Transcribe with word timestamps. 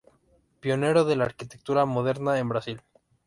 Pionero 0.61 1.05
de 1.05 1.15
la 1.15 1.25
arquitectura 1.25 1.85
moderna 1.85 2.39
en 2.39 2.49
Brasil. 2.49 2.81